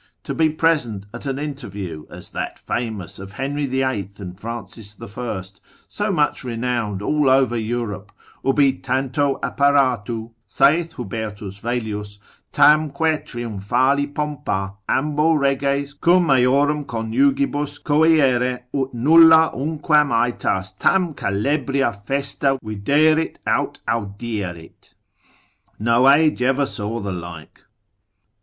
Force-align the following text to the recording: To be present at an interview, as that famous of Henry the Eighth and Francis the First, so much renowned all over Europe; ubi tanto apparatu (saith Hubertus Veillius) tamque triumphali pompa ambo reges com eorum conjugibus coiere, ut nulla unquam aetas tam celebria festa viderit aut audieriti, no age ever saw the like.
To 0.23 0.33
be 0.33 0.49
present 0.49 1.05
at 1.13 1.27
an 1.27 1.37
interview, 1.37 2.05
as 2.09 2.31
that 2.31 2.57
famous 2.57 3.19
of 3.19 3.33
Henry 3.33 3.67
the 3.67 3.83
Eighth 3.83 4.19
and 4.19 4.35
Francis 4.35 4.95
the 4.95 5.07
First, 5.07 5.61
so 5.87 6.11
much 6.11 6.43
renowned 6.43 7.03
all 7.03 7.29
over 7.29 7.55
Europe; 7.55 8.11
ubi 8.43 8.73
tanto 8.79 9.39
apparatu 9.43 10.31
(saith 10.47 10.93
Hubertus 10.95 11.59
Veillius) 11.59 12.17
tamque 12.51 13.23
triumphali 13.27 14.11
pompa 14.11 14.77
ambo 14.89 15.35
reges 15.35 15.93
com 15.93 16.29
eorum 16.29 16.83
conjugibus 16.83 17.79
coiere, 17.79 18.61
ut 18.73 18.91
nulla 18.95 19.51
unquam 19.53 20.09
aetas 20.09 20.79
tam 20.79 21.13
celebria 21.13 21.93
festa 22.07 22.57
viderit 22.65 23.37
aut 23.45 23.77
audieriti, 23.87 24.95
no 25.77 26.09
age 26.09 26.41
ever 26.41 26.65
saw 26.65 26.99
the 26.99 27.11
like. 27.13 27.61